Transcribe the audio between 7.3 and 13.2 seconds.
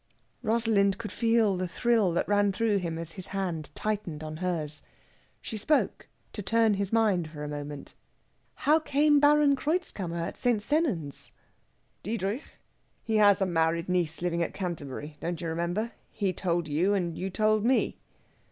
a moment. "How came Baron Kreutzkammer at St. Sennans?" "Diedrich? He